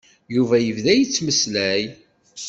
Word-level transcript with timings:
Yuba 0.35 0.55
yebda 0.59 0.93
yettmeslay. 0.95 1.83